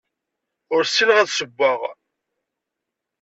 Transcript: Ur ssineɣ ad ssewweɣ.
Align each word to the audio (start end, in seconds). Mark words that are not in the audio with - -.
Ur 0.73 0.83
ssineɣ 0.85 1.17
ad 1.19 1.29
ssewweɣ. 1.31 1.79